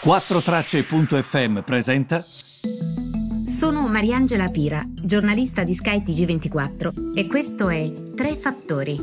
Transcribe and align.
4Tracce.fm 0.00 1.62
presenta. 1.62 2.20
Sono 2.20 3.88
Mariangela 3.88 4.46
Pira, 4.46 4.80
giornalista 4.86 5.64
di 5.64 5.74
Sky 5.74 6.02
TG24 6.02 7.16
e 7.16 7.26
questo 7.26 7.68
è 7.68 7.92
Tre 8.14 8.36
Fattori. 8.36 8.96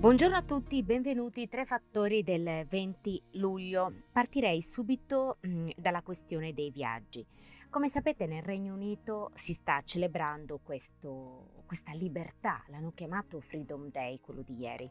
Buongiorno 0.00 0.36
a 0.36 0.42
tutti, 0.42 0.82
benvenuti 0.82 1.48
Tre 1.48 1.64
Fattori 1.64 2.24
del 2.24 2.66
20 2.68 3.22
luglio. 3.34 3.92
Partirei 4.10 4.60
subito 4.60 5.36
mh, 5.42 5.48
mm, 5.48 5.68
dalla 5.76 6.02
questione 6.02 6.52
dei 6.52 6.72
viaggi. 6.72 7.24
Come 7.70 7.90
sapete 7.90 8.26
nel 8.26 8.42
Regno 8.42 8.74
Unito 8.74 9.30
si 9.36 9.52
sta 9.54 9.82
celebrando 9.84 10.58
questo, 10.60 11.62
questa 11.64 11.92
libertà, 11.92 12.60
l'hanno 12.70 12.90
chiamato 12.92 13.40
Freedom 13.40 13.88
Day, 13.88 14.18
quello 14.20 14.42
di 14.42 14.58
ieri. 14.58 14.90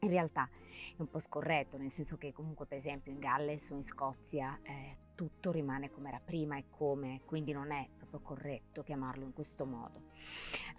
In 0.00 0.10
realtà 0.10 0.48
è 0.96 1.00
un 1.00 1.08
po' 1.08 1.18
scorretto, 1.18 1.76
nel 1.76 1.90
senso 1.90 2.16
che 2.16 2.32
comunque 2.32 2.66
per 2.66 2.78
esempio 2.78 3.10
in 3.10 3.18
Galles 3.18 3.70
o 3.70 3.74
in 3.74 3.84
Scozia 3.84 4.58
eh, 4.62 4.96
tutto 5.14 5.50
rimane 5.50 5.90
come 5.90 6.08
era 6.08 6.20
prima 6.24 6.56
e 6.56 6.66
come, 6.70 7.22
quindi 7.24 7.52
non 7.52 7.72
è 7.72 7.88
proprio 7.96 8.20
corretto 8.20 8.84
chiamarlo 8.84 9.24
in 9.24 9.32
questo 9.32 9.66
modo. 9.66 10.02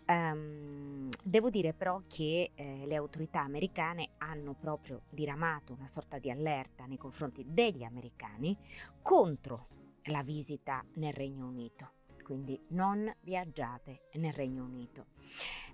Um, 0.07 1.09
devo 1.21 1.49
dire 1.49 1.73
però 1.73 2.01
che 2.07 2.51
eh, 2.55 2.85
le 2.85 2.95
autorità 2.95 3.41
americane 3.41 4.11
hanno 4.19 4.53
proprio 4.53 5.01
diramato 5.09 5.73
una 5.73 5.87
sorta 5.87 6.17
di 6.17 6.31
allerta 6.31 6.85
nei 6.85 6.97
confronti 6.97 7.43
degli 7.45 7.83
americani 7.83 8.57
contro 9.01 9.67
la 10.03 10.23
visita 10.23 10.83
nel 10.95 11.13
Regno 11.13 11.47
Unito, 11.47 11.91
quindi 12.23 12.59
non 12.69 13.13
viaggiate 13.21 14.07
nel 14.13 14.33
Regno 14.33 14.63
Unito, 14.63 15.07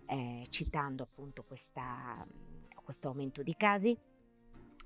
eh, 0.07 0.45
citando 0.49 1.03
appunto 1.03 1.43
questa, 1.43 2.25
questo 2.85 3.09
aumento 3.09 3.43
di 3.43 3.53
casi 3.57 3.97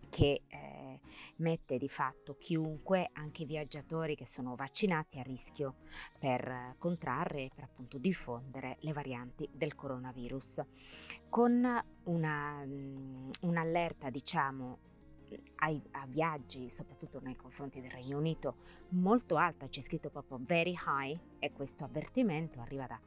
che 0.09 0.41
eh, 0.47 0.99
mette 1.37 1.77
di 1.77 1.87
fatto 1.87 2.35
chiunque, 2.37 3.09
anche 3.13 3.43
i 3.43 3.45
viaggiatori 3.45 4.15
che 4.15 4.25
sono 4.25 4.55
vaccinati, 4.55 5.19
a 5.19 5.23
rischio 5.23 5.75
per 6.17 6.75
contrarre 6.79 7.43
e 7.43 7.51
per 7.53 7.65
appunto 7.65 7.97
diffondere 7.97 8.77
le 8.79 8.93
varianti 8.93 9.47
del 9.51 9.75
coronavirus. 9.75 10.61
Con 11.29 11.83
una, 12.05 12.65
un'allerta, 13.41 14.09
diciamo, 14.09 14.79
ai, 15.57 15.81
a 15.91 16.05
viaggi, 16.07 16.69
soprattutto 16.69 17.19
nei 17.21 17.35
confronti 17.35 17.81
del 17.81 17.91
Regno 17.91 18.17
Unito, 18.17 18.55
molto 18.89 19.35
alta, 19.35 19.67
c'è 19.67 19.81
scritto 19.81 20.09
proprio 20.09 20.39
very 20.41 20.73
high 20.73 21.17
e 21.37 21.51
questo 21.51 21.83
avvertimento 21.83 22.59
arriva 22.59 22.87
da 22.87 22.99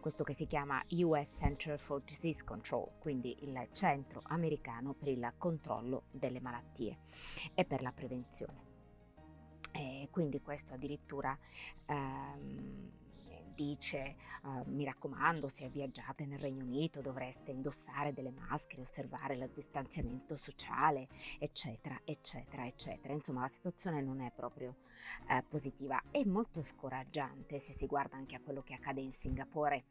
questo 0.00 0.24
che 0.24 0.34
si 0.34 0.46
chiama 0.46 0.82
US 0.90 1.28
Center 1.38 1.78
for 1.78 2.02
Disease 2.02 2.42
Control, 2.44 2.90
quindi 2.98 3.36
il 3.40 3.68
centro 3.72 4.20
americano 4.24 4.94
per 4.94 5.08
il 5.08 5.32
controllo 5.38 6.04
delle 6.10 6.40
malattie 6.40 6.98
e 7.54 7.64
per 7.64 7.82
la 7.82 7.92
prevenzione. 7.92 8.70
E 9.72 10.08
quindi 10.10 10.40
questo 10.42 10.74
addirittura 10.74 11.36
ehm, 11.86 12.90
dice 13.54 14.16
uh, 14.42 14.62
mi 14.66 14.84
raccomando 14.84 15.48
se 15.48 15.68
viaggiate 15.68 16.26
nel 16.26 16.38
Regno 16.38 16.64
Unito 16.64 17.00
dovreste 17.00 17.50
indossare 17.50 18.12
delle 18.12 18.30
maschere, 18.30 18.82
osservare 18.82 19.34
il 19.34 19.50
distanziamento 19.54 20.36
sociale, 20.36 21.08
eccetera, 21.38 22.00
eccetera, 22.04 22.66
eccetera. 22.66 23.12
Insomma 23.12 23.42
la 23.42 23.48
situazione 23.48 24.00
non 24.00 24.20
è 24.20 24.30
proprio 24.34 24.76
uh, 25.28 25.44
positiva, 25.48 26.02
è 26.10 26.24
molto 26.24 26.62
scoraggiante 26.62 27.60
se 27.60 27.74
si 27.74 27.86
guarda 27.86 28.16
anche 28.16 28.36
a 28.36 28.40
quello 28.40 28.62
che 28.62 28.74
accade 28.74 29.00
in 29.00 29.12
Singapore 29.12 29.84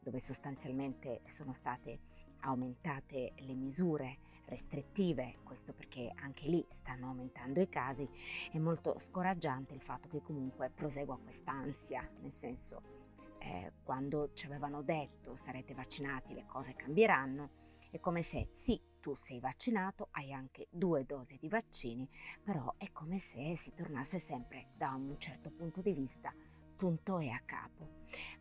dove 0.00 0.18
sostanzialmente 0.18 1.20
sono 1.26 1.52
state 1.52 2.00
aumentate 2.40 3.34
le 3.36 3.54
misure 3.54 4.18
restrittive, 4.50 5.38
questo 5.42 5.72
perché 5.72 6.12
anche 6.16 6.46
lì 6.46 6.64
stanno 6.80 7.06
aumentando 7.06 7.60
i 7.60 7.68
casi, 7.68 8.06
è 8.52 8.58
molto 8.58 8.98
scoraggiante 8.98 9.72
il 9.72 9.80
fatto 9.80 10.08
che 10.08 10.20
comunque 10.20 10.70
prosegua 10.74 11.18
quest'ansia, 11.18 12.06
nel 12.20 12.34
senso 12.38 12.82
eh, 13.38 13.72
quando 13.82 14.32
ci 14.34 14.44
avevano 14.44 14.82
detto 14.82 15.38
sarete 15.44 15.72
vaccinati 15.72 16.34
le 16.34 16.44
cose 16.46 16.74
cambieranno, 16.74 17.50
è 17.90 17.98
come 17.98 18.22
se 18.22 18.48
sì, 18.62 18.80
tu 19.00 19.14
sei 19.14 19.40
vaccinato, 19.40 20.08
hai 20.12 20.32
anche 20.32 20.66
due 20.70 21.04
dosi 21.04 21.36
di 21.40 21.48
vaccini, 21.48 22.08
però 22.42 22.74
è 22.76 22.92
come 22.92 23.20
se 23.32 23.58
si 23.62 23.72
tornasse 23.74 24.20
sempre 24.20 24.66
da 24.76 24.90
un 24.90 25.16
certo 25.18 25.50
punto 25.50 25.80
di 25.80 25.92
vista 25.92 26.32
punto 26.76 27.18
e 27.18 27.28
a 27.28 27.40
capo. 27.44 27.88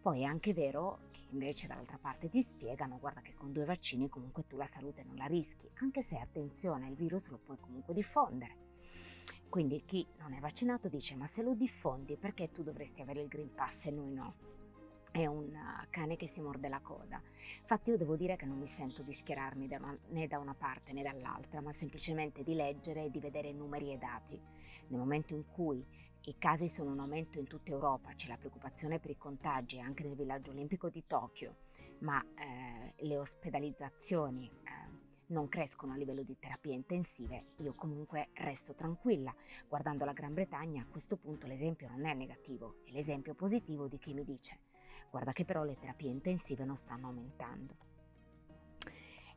Poi 0.01 0.21
è 0.21 0.23
anche 0.23 0.53
vero 0.53 0.99
che 1.11 1.18
invece 1.31 1.67
dall'altra 1.67 1.97
parte 1.97 2.29
ti 2.29 2.43
spiegano, 2.43 2.97
guarda 2.99 3.21
che 3.21 3.33
con 3.33 3.51
due 3.51 3.65
vaccini 3.65 4.09
comunque 4.09 4.45
tu 4.47 4.57
la 4.57 4.67
salute 4.67 5.03
non 5.03 5.15
la 5.15 5.25
rischi, 5.25 5.69
anche 5.75 6.03
se 6.03 6.17
attenzione, 6.17 6.89
il 6.89 6.95
virus 6.95 7.27
lo 7.27 7.37
puoi 7.37 7.57
comunque 7.59 7.93
diffondere. 7.93 8.67
Quindi 9.49 9.83
chi 9.83 10.05
non 10.19 10.33
è 10.33 10.39
vaccinato 10.39 10.89
dice 10.89 11.15
ma 11.15 11.27
se 11.33 11.41
lo 11.41 11.55
diffondi 11.55 12.17
perché 12.17 12.51
tu 12.51 12.61
dovresti 12.61 13.01
avere 13.01 13.21
il 13.21 13.27
Green 13.27 13.53
Pass 13.53 13.85
e 13.85 13.91
noi 13.91 14.13
no? 14.13 14.35
È 15.11 15.25
un 15.25 15.51
cane 15.89 16.17
che 16.17 16.27
si 16.27 16.39
morde 16.39 16.69
la 16.69 16.79
coda. 16.81 17.19
Infatti 17.61 17.89
io 17.89 17.97
devo 17.97 18.15
dire 18.15 18.35
che 18.35 18.45
non 18.45 18.59
mi 18.59 18.67
sento 18.67 19.01
di 19.01 19.15
schierarmi 19.15 19.67
da 19.67 19.77
una, 19.77 19.97
né 20.09 20.27
da 20.27 20.37
una 20.37 20.53
parte 20.53 20.93
né 20.93 21.01
dall'altra, 21.01 21.61
ma 21.61 21.73
semplicemente 21.73 22.43
di 22.43 22.53
leggere 22.53 23.05
e 23.05 23.09
di 23.09 23.19
vedere 23.19 23.51
numeri 23.51 23.91
e 23.91 23.97
dati. 23.97 24.39
Nel 24.87 24.99
momento 24.99 25.33
in 25.33 25.47
cui 25.47 25.83
i 26.23 26.35
casi 26.37 26.69
sono 26.69 26.93
in 26.93 26.99
aumento 26.99 27.39
in 27.39 27.47
tutta 27.47 27.71
Europa, 27.71 28.13
c'è 28.15 28.27
la 28.27 28.37
preoccupazione 28.37 28.99
per 28.99 29.11
i 29.11 29.17
contagi 29.17 29.79
anche 29.79 30.03
nel 30.03 30.15
villaggio 30.15 30.51
olimpico 30.51 30.89
di 30.89 31.03
Tokyo, 31.07 31.55
ma 31.99 32.23
eh, 32.35 32.93
le 33.03 33.17
ospedalizzazioni 33.17 34.47
eh, 34.47 34.97
non 35.27 35.47
crescono 35.47 35.93
a 35.93 35.95
livello 35.95 36.23
di 36.23 36.37
terapie 36.37 36.73
intensive, 36.73 37.53
io 37.57 37.73
comunque 37.73 38.29
resto 38.33 38.73
tranquilla. 38.73 39.33
Guardando 39.67 40.05
la 40.05 40.13
Gran 40.13 40.33
Bretagna 40.33 40.81
a 40.81 40.87
questo 40.87 41.17
punto 41.17 41.47
l'esempio 41.47 41.87
non 41.89 42.05
è 42.05 42.13
negativo, 42.13 42.81
è 42.85 42.91
l'esempio 42.91 43.33
positivo 43.35 43.87
di 43.87 43.97
chi 43.97 44.13
mi 44.13 44.23
dice 44.23 44.59
guarda 45.09 45.33
che 45.33 45.45
però 45.45 45.63
le 45.63 45.77
terapie 45.79 46.09
intensive 46.09 46.63
non 46.65 46.77
stanno 46.77 47.07
aumentando. 47.07 47.75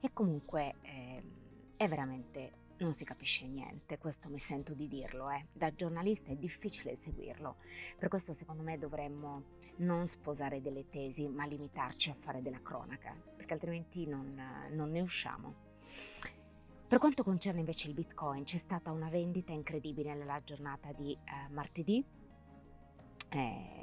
E 0.00 0.12
comunque 0.12 0.75
eh, 0.82 1.22
è 1.76 1.88
veramente 1.88 2.53
non 2.84 2.94
si 2.94 3.04
capisce 3.04 3.47
niente, 3.47 3.98
questo 3.98 4.28
mi 4.28 4.38
sento 4.38 4.75
di 4.75 4.88
dirlo, 4.88 5.31
eh. 5.31 5.47
da 5.53 5.72
giornalista 5.72 6.31
è 6.31 6.37
difficile 6.37 6.97
seguirlo, 7.03 7.56
per 7.98 8.09
questo 8.09 8.34
secondo 8.34 8.62
me 8.62 8.78
dovremmo 8.78 9.60
non 9.76 10.06
sposare 10.06 10.60
delle 10.60 10.88
tesi 10.88 11.26
ma 11.28 11.47
limitarci 11.47 12.10
a 12.10 12.16
fare 12.20 12.43
della 12.43 12.60
cronaca, 12.62 13.15
perché 13.37 13.54
altrimenti 13.54 14.06
non, 14.06 14.41
non 14.70 14.91
ne 14.91 15.00
usciamo. 15.00 15.70
Per 16.87 17.00
quanto 17.00 17.22
concerne 17.22 17.60
invece 17.60 17.88
il 17.88 17.94
Bitcoin, 17.94 18.44
c'è 18.44 18.59
stata 18.59 18.91
una 18.91 19.09
vendita 19.09 19.50
incredibile 19.50 20.14
nella 20.14 20.38
giornata 20.44 20.93
di 20.93 21.12
eh, 21.12 21.49
martedì. 21.50 22.04
Eh, 23.31 23.81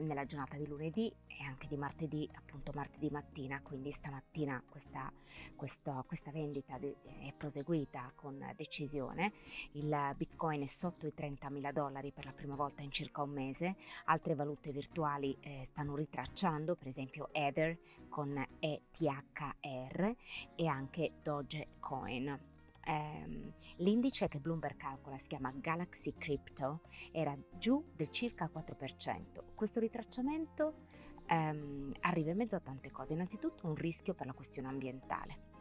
nella 0.00 0.24
giornata 0.24 0.56
di 0.56 0.66
lunedì 0.66 1.12
e 1.26 1.44
anche 1.44 1.66
di 1.66 1.76
martedì, 1.76 2.28
appunto 2.34 2.72
martedì 2.74 3.08
mattina, 3.10 3.60
quindi 3.62 3.92
stamattina 3.98 4.62
questa, 4.68 5.12
questa, 5.56 6.04
questa 6.06 6.30
vendita 6.30 6.78
è 6.78 7.32
proseguita 7.36 8.12
con 8.14 8.52
decisione, 8.56 9.32
il 9.72 10.14
bitcoin 10.16 10.62
è 10.62 10.66
sotto 10.66 11.06
i 11.06 11.12
30.000 11.16 11.72
dollari 11.72 12.12
per 12.12 12.24
la 12.24 12.32
prima 12.32 12.54
volta 12.54 12.82
in 12.82 12.90
circa 12.90 13.22
un 13.22 13.30
mese, 13.30 13.76
altre 14.04 14.34
valute 14.34 14.70
virtuali 14.70 15.36
eh, 15.40 15.66
stanno 15.70 15.96
ritracciando, 15.96 16.76
per 16.76 16.88
esempio 16.88 17.28
Ether 17.32 17.76
con 18.08 18.44
ETHR 18.60 20.14
e 20.54 20.66
anche 20.66 21.12
Dogecoin 21.22 22.52
ehm, 22.86 23.52
l'indice 23.76 24.28
che 24.28 24.38
Bloomberg 24.38 24.76
calcola 24.76 25.18
si 25.18 25.26
chiama 25.26 25.52
Galaxy 25.54 26.14
Crypto 26.16 26.82
era 27.12 27.36
giù 27.58 27.84
del 27.94 28.10
circa 28.10 28.50
4%. 28.52 29.54
Questo 29.54 29.80
ritracciamento 29.80 30.86
ehm, 31.26 31.92
arriva 32.00 32.30
in 32.30 32.36
mezzo 32.36 32.56
a 32.56 32.60
tante 32.60 32.90
cose. 32.90 33.12
Innanzitutto 33.12 33.66
un 33.66 33.74
rischio 33.74 34.14
per 34.14 34.26
la 34.26 34.32
questione 34.32 34.68
ambientale 34.68 35.52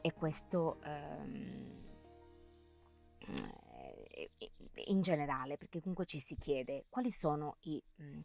e 0.00 0.12
questo 0.12 0.80
ehm, 0.82 1.80
in 4.86 5.00
generale 5.00 5.56
perché 5.56 5.80
comunque 5.80 6.06
ci 6.06 6.20
si 6.20 6.36
chiede 6.36 6.86
quali 6.88 7.10
sono 7.10 7.56
i... 7.60 7.82
Mh, 7.96 8.20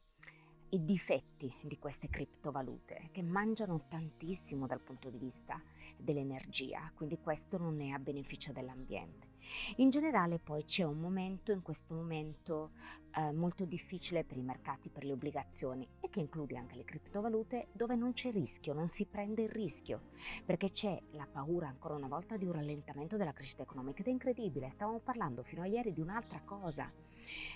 i 0.69 0.83
difetti 0.83 1.53
di 1.61 1.77
queste 1.77 2.09
criptovalute 2.09 3.09
che 3.11 3.21
mangiano 3.21 3.85
tantissimo 3.87 4.67
dal 4.67 4.81
punto 4.81 5.09
di 5.09 5.17
vista 5.17 5.61
dell'energia, 5.95 6.91
quindi 6.93 7.17
questo 7.19 7.57
non 7.57 7.79
è 7.79 7.89
a 7.89 7.99
beneficio 7.99 8.51
dell'ambiente. 8.51 9.35
In 9.77 9.89
generale 9.89 10.39
poi 10.39 10.65
c'è 10.65 10.83
un 10.83 10.99
momento, 10.99 11.53
in 11.53 11.61
questo 11.61 11.93
momento 11.93 12.71
eh, 13.15 13.31
molto 13.31 13.63
difficile 13.63 14.25
per 14.25 14.35
i 14.35 14.41
mercati, 14.41 14.89
per 14.89 15.05
le 15.05 15.13
obbligazioni 15.13 15.87
e 16.01 16.09
che 16.09 16.19
include 16.19 16.57
anche 16.57 16.75
le 16.75 16.83
criptovalute 16.83 17.67
dove 17.71 17.95
non 17.95 18.11
c'è 18.11 18.31
rischio, 18.31 18.73
non 18.73 18.89
si 18.89 19.05
prende 19.05 19.43
il 19.43 19.49
rischio, 19.49 20.01
perché 20.45 20.69
c'è 20.69 21.01
la 21.11 21.27
paura 21.31 21.69
ancora 21.69 21.95
una 21.95 22.09
volta 22.09 22.35
di 22.35 22.45
un 22.45 22.51
rallentamento 22.51 23.15
della 23.15 23.31
crescita 23.31 23.63
economica 23.63 24.01
ed 24.01 24.07
è 24.07 24.11
incredibile, 24.11 24.71
stavamo 24.73 24.99
parlando 24.99 25.43
fino 25.43 25.61
a 25.61 25.67
ieri 25.67 25.93
di 25.93 26.01
un'altra 26.01 26.41
cosa, 26.43 26.91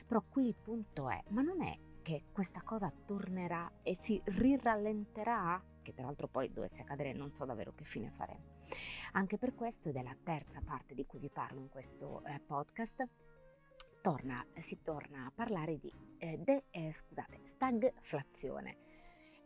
però 0.07 0.23
qui 0.29 0.47
il 0.47 0.55
punto 0.55 1.09
è, 1.09 1.21
ma 1.27 1.41
non 1.41 1.61
è 1.61 1.77
che 2.01 2.23
questa 2.31 2.61
cosa 2.61 2.91
tornerà 3.05 3.71
e 3.81 3.97
si 4.01 4.21
rirallenterà, 4.23 5.61
che 5.81 5.93
tra 5.93 6.05
l'altro 6.05 6.27
poi 6.27 6.51
dovesse 6.51 6.81
accadere 6.81 7.13
non 7.13 7.31
so 7.31 7.45
davvero 7.45 7.73
che 7.73 7.83
fine 7.83 8.11
faremo. 8.15 8.59
Anche 9.13 9.37
per 9.37 9.53
questo, 9.55 9.89
ed 9.89 9.95
è 9.95 10.03
la 10.03 10.15
terza 10.23 10.61
parte 10.63 10.93
di 10.93 11.05
cui 11.05 11.19
vi 11.19 11.29
parlo 11.29 11.59
in 11.59 11.69
questo 11.69 12.23
eh, 12.25 12.39
podcast, 12.39 13.07
torna, 14.01 14.45
si 14.67 14.79
torna 14.83 15.25
a 15.25 15.31
parlare 15.33 15.77
di 15.77 15.91
eh, 16.17 16.37
de, 16.37 16.63
eh, 16.71 16.91
scusate, 16.93 17.39
stagflazione 17.55 18.89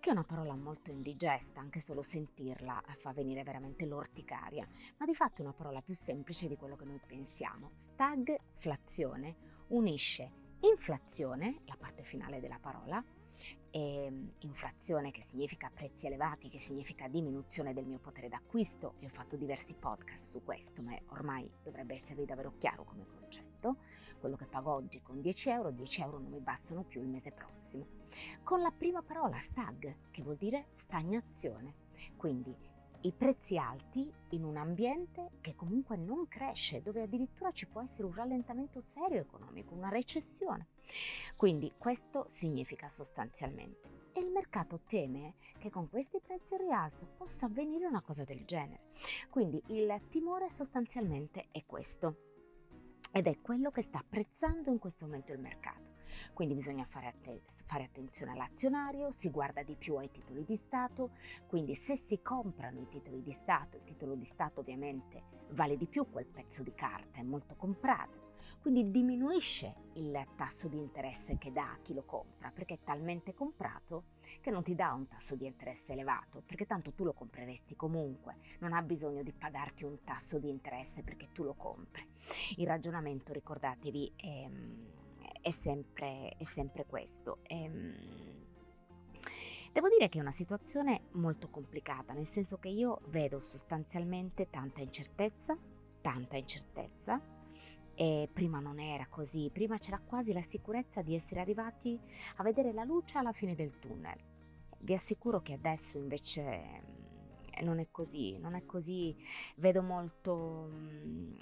che 0.06 0.12
è 0.12 0.13
una 0.13 0.24
parola 0.24 0.56
molto 0.56 0.92
indigesta, 0.92 1.60
anche 1.60 1.81
solo 1.81 2.04
sentirla 2.04 2.80
fa 3.00 3.12
venire 3.12 3.42
veramente 3.42 3.88
l'orticaria, 3.88 4.68
ma 4.98 5.06
di 5.07 5.16
fatto 5.16 5.42
è 5.42 5.42
una 5.42 5.54
parola 5.54 5.81
più 5.81 5.96
semplice 6.04 6.48
di 6.48 6.56
quello 6.56 6.75
che 6.75 6.86
noi 6.86 7.00
pensiamo. 7.07 7.72
Stagflazione 7.94 9.36
unisce 9.69 10.44
inflazione, 10.66 11.62
la 11.66 11.76
parte 11.78 12.04
finale 12.04 12.40
della 12.40 12.60
parola, 12.60 13.04
e 13.72 14.06
ehm, 14.06 14.32
inflazione 14.40 15.12
che 15.12 15.24
significa 15.30 15.70
prezzi 15.74 16.06
elevati, 16.06 16.50
che 16.50 16.60
significa 16.60 17.08
diminuzione 17.08 17.74
del 17.74 17.86
mio 17.86 18.00
potere 18.00 18.30
d'acquisto. 18.30 18.94
Vi 19.00 19.06
ho 19.06 19.10
fatto 19.10 19.36
diversi 19.36 19.74
podcast 19.74 20.32
su 20.32 20.44
questo, 20.44 20.82
ma 20.82 20.98
ormai 21.08 21.50
dovrebbe 21.64 21.96
esservi 21.96 22.26
davvero 22.26 22.54
chiaro 22.58 22.84
come 22.84 23.06
concetto. 23.06 23.78
Quello 24.20 24.38
che 24.38 24.46
pago 24.46 24.72
oggi 24.74 25.02
con 25.02 25.22
10 25.22 25.50
euro, 25.50 25.72
10 25.72 26.02
euro 26.02 26.20
non 26.20 26.32
mi 26.32 26.40
bastano 26.40 26.84
più 26.84 27.02
il 27.02 27.10
mese 27.10 27.32
prossimo 27.32 28.04
con 28.44 28.62
la 28.62 28.72
prima 28.72 29.02
parola 29.02 29.38
stag, 29.40 29.96
che 30.12 30.22
vuol 30.22 30.38
dire 30.38 30.68
stagnazione. 30.76 31.74
Quindi 32.16 32.56
i 33.06 33.12
prezzi 33.12 33.56
alti 33.56 34.12
in 34.30 34.44
un 34.44 34.57
ambiente 34.57 35.34
che 35.42 35.54
comunque 35.54 35.96
non 35.96 36.28
cresce, 36.28 36.81
dove 36.81 37.04
addirittura 37.04 37.52
ci 37.52 37.68
può 37.68 37.81
essere 37.81 38.04
un 38.04 38.16
rallentamento 38.16 38.81
serio 38.81 39.22
economico, 39.22 39.75
una 39.75 39.90
recessione. 39.90 40.69
Quindi 41.36 41.72
questo 41.78 42.25
significa 42.30 42.90
sostanzialmente. 42.90 44.10
E 44.12 44.22
il 44.22 44.31
mercato 44.31 44.81
teme 44.88 45.36
che 45.60 45.69
con 45.69 45.88
questi 45.88 46.19
prezzi 46.19 46.54
in 46.54 46.62
rialzo 46.62 47.06
possa 47.16 47.46
avvenire 47.46 47.86
una 47.86 48.02
cosa 48.02 48.24
del 48.24 48.44
genere. 48.44 48.86
Quindi 49.30 49.62
il 49.68 50.02
timore 50.10 50.50
sostanzialmente 50.50 51.50
è 51.52 51.63
questo. 51.63 52.16
Ed 53.12 53.28
è 53.28 53.40
quello 53.40 53.69
che 53.69 53.84
sta 53.84 54.00
apprezzando 54.00 54.72
in 54.72 54.80
questo 54.80 55.06
momento 55.06 55.31
il 55.31 55.40
mercato. 55.40 55.75
Quindi 56.34 56.56
bisogna 56.56 56.86
fare, 56.86 57.08
att- 57.08 57.42
fare 57.66 57.84
attenzione 57.84 58.32
all'azionario, 58.32 59.12
si 59.12 59.30
guarda 59.30 59.64
di 59.64 59.76
più 59.76 59.96
ai 59.96 60.12
titoli 60.12 60.44
di 60.44 60.58
Stato, 60.58 61.12
quindi 61.48 61.76
se 61.76 61.98
si 62.08 62.22
comprano 62.22 62.82
i 62.82 62.88
titoli 62.88 63.22
di 63.22 63.34
Stato, 63.34 63.78
il 63.78 63.84
titolo 63.84 64.16
di 64.16 64.26
Stato 64.26 64.60
ovviamente 64.62 65.24
vale 65.50 65.78
di 65.78 65.88
più 65.88 66.10
quel 66.10 66.26
pezzo 66.26 66.64
di 66.64 66.74
carta, 66.74 67.20
è 67.20 67.24
molto 67.24 67.56
comprato, 67.56 68.34
quindi 68.62 68.90
diminuisce 68.90 69.76
il 69.94 70.26
tasso 70.36 70.68
di 70.68 70.78
interesse 70.78 71.38
che 71.38 71.52
dà 71.52 71.72
a 71.72 71.80
chi 71.82 71.94
lo 71.94 72.04
compra, 72.04 72.52
perché 72.52 72.76
è 72.76 72.80
talmente 72.84 73.34
comprato 73.34 74.06
che 74.42 74.50
non 74.50 74.64
ti 74.64 74.74
dà 74.74 74.92
un 74.94 75.08
tasso 75.08 75.36
di 75.36 75.46
interesse 75.46 75.92
elevato, 75.92 76.42
perché 76.46 76.66
tanto 76.66 76.92
tu 76.92 77.04
lo 77.04 77.14
compreresti 77.14 77.76
comunque, 77.76 78.38
non 78.60 78.74
ha 78.74 78.82
bisogno 78.82 79.22
di 79.22 79.34
pagarti 79.34 79.84
un 79.84 80.04
tasso 80.04 80.40
di 80.40 80.50
interesse 80.50 81.04
perché 81.04 81.30
tu 81.32 81.44
lo 81.44 81.54
compri. 81.54 82.04
Il 82.58 82.66
ragionamento, 82.66 83.34
ricordatevi, 83.34 84.14
è 84.16 84.50
è 85.45 85.51
sempre, 85.62 86.33
è 86.39 86.44
sempre 86.56 86.88
questo. 86.88 87.38
E, 87.44 87.62
ehm, 87.65 87.95
devo 89.71 89.88
dire 89.89 90.09
che 90.09 90.18
è 90.18 90.21
una 90.21 90.31
situazione 90.31 91.01
molto 91.12 91.50
complicata, 91.50 92.13
nel 92.13 92.27
senso 92.27 92.57
che 92.57 92.69
io 92.69 93.01
vedo 93.09 93.42
sostanzialmente 93.42 94.50
tanta 94.50 94.81
incertezza, 94.81 95.56
tanta 96.01 96.36
incertezza, 96.36 97.21
e 97.94 98.27
prima 98.33 98.59
non 98.59 98.80
era 98.80 99.06
così, 99.07 99.51
prima 99.53 99.77
c'era 99.77 100.00
quasi 100.03 100.33
la 100.33 100.42
sicurezza 100.42 101.03
di 101.03 101.13
essere 101.13 101.42
arrivati 101.42 101.97
a 102.38 102.44
vedere 102.44 102.74
la 102.74 102.83
luce 102.83 103.19
alla 103.19 103.31
fine 103.31 103.53
del 103.53 103.77
tunnel. 103.77 104.18
Vi 104.80 104.95
assicuro 104.95 105.44
che 105.44 105.53
adesso 105.53 106.00
invece 106.00 106.42
mm, 106.42 107.63
non 107.63 107.77
è 107.77 107.88
così, 107.92 108.39
non 108.39 108.56
è 108.56 108.65
così, 108.65 109.15
vedo 109.57 109.83
molto 109.83 110.69
mm, 110.71 111.33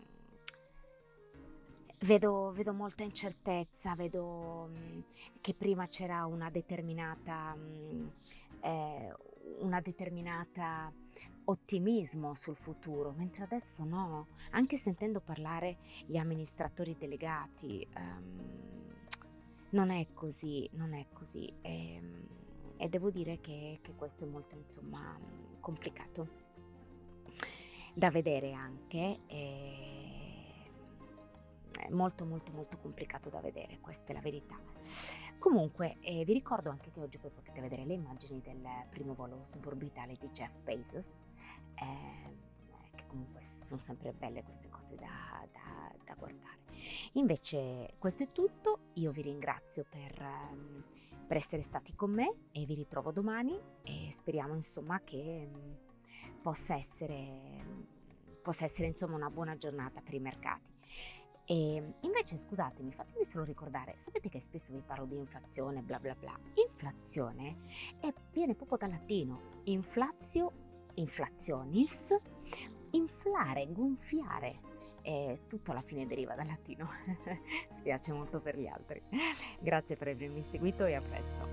Vedo, 2.04 2.52
vedo, 2.52 2.74
molta 2.74 3.04
incertezza, 3.04 3.96
vedo 3.96 4.68
mm, 4.70 5.00
che 5.40 5.54
prima 5.54 5.88
c'era 5.88 6.26
una 6.26 6.50
determinata, 6.50 7.56
mm, 7.56 8.08
eh, 8.60 9.16
una 9.60 9.80
determinata 9.80 10.92
ottimismo 11.46 12.36
sul 12.36 12.58
futuro, 12.58 13.14
mentre 13.16 13.44
adesso 13.44 13.86
no, 13.86 14.28
anche 14.52 14.80
sentendo 14.80 15.22
parlare 15.22 15.78
gli 16.06 16.18
amministratori 16.18 16.94
delegati, 17.00 17.88
um, 17.96 18.92
non 19.70 19.90
è 19.90 20.06
così, 20.14 20.70
non 20.74 20.94
è 20.94 21.06
così 21.14 21.46
e, 21.62 21.96
ehm, 21.96 22.28
e 22.76 22.90
devo 22.90 23.12
dire 23.12 23.40
che, 23.40 23.80
che, 23.82 23.94
questo 23.96 24.26
è 24.26 24.28
molto 24.28 24.58
insomma 24.58 25.18
complicato 25.62 26.28
da 27.94 28.12
vedere 28.12 28.52
anche. 28.52 29.20
E, 29.28 30.03
è 31.82 31.90
molto 31.90 32.26
molto 32.26 32.52
molto 32.52 32.78
complicato 32.78 33.30
da 33.30 33.42
vedere, 33.42 33.80
questa 33.80 34.12
è 34.12 34.14
la 34.14 34.22
verità. 34.22 34.60
Comunque 35.44 35.98
eh, 36.00 36.24
vi 36.24 36.32
ricordo 36.32 36.70
anche 36.70 36.90
che 36.92 37.02
oggi 37.02 37.18
poi 37.18 37.30
potete 37.30 37.60
vedere 37.60 37.84
le 37.84 37.94
immagini 37.94 38.42
del 38.42 38.66
primo 38.90 39.14
volo 39.14 39.44
suborbitale 39.52 40.16
di 40.18 40.30
Jeff 40.30 40.54
Bezos, 40.64 41.06
eh, 41.76 42.92
che 42.96 43.04
comunque 43.08 43.50
sono 43.56 43.82
sempre 43.82 44.14
belle 44.14 44.42
queste 44.42 44.70
cose 44.70 44.96
da, 44.96 45.46
da, 45.52 45.92
da, 46.06 46.14
guardare. 46.14 46.60
Invece 47.14 47.96
questo 47.98 48.24
è 48.24 48.32
tutto, 48.32 48.92
io 48.94 49.12
vi 49.12 49.22
ringrazio 49.22 49.86
per, 49.90 50.18
um, 50.22 50.84
per, 51.28 51.36
essere 51.36 51.64
stati 51.64 51.94
con 51.94 52.12
me 52.12 52.34
e 52.52 52.66
vi 52.66 52.76
ritrovo 52.76 53.12
domani 53.12 53.60
e 53.82 54.14
speriamo 54.20 54.56
insomma 54.56 55.02
che 55.04 55.50
um, 55.52 55.78
possa 56.42 56.76
essere, 56.76 57.66
possa 58.42 58.64
essere 58.64 58.88
insomma 58.88 59.16
una 59.16 59.30
buona 59.30 59.58
giornata 59.58 60.02
per 60.02 60.14
i 60.14 60.20
mercati. 60.20 60.73
E 61.46 61.94
invece 62.00 62.38
scusatemi, 62.38 62.92
fatemi 62.94 63.26
solo 63.26 63.44
ricordare, 63.44 63.98
sapete 64.04 64.30
che 64.30 64.40
spesso 64.40 64.72
vi 64.72 64.82
parlo 64.86 65.06
di 65.06 65.18
inflazione, 65.18 65.82
bla 65.82 66.00
bla 66.00 66.16
bla. 66.16 66.38
Inflazione 66.56 67.58
è, 68.00 68.14
viene 68.32 68.56
proprio 68.56 68.78
dal 68.78 68.92
latino, 68.92 69.62
inflazio, 69.66 70.52
inflazionis, 70.96 71.98
inflare, 72.92 73.72
gonfiare. 73.72 74.72
E 75.06 75.42
tutto 75.48 75.72
alla 75.72 75.82
fine 75.82 76.08
deriva 76.08 76.34
dal 76.34 76.48
latino. 76.48 76.90
Spiace 77.78 78.14
molto 78.14 78.40
per 78.40 78.58
gli 78.58 78.68
altri. 78.68 79.02
Grazie 79.60 79.98
per 79.98 80.08
avermi 80.08 80.44
seguito 80.50 80.86
e 80.86 80.94
a 80.94 81.02
presto. 81.02 81.53